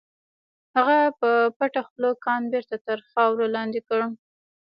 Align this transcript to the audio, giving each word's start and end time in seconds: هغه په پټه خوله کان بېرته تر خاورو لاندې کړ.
هغه 0.75 0.97
په 1.19 1.29
پټه 1.57 1.81
خوله 1.87 2.09
کان 2.25 2.41
بېرته 2.53 2.75
تر 2.87 2.97
خاورو 3.11 3.45
لاندې 3.55 3.79
کړ. 3.87 4.01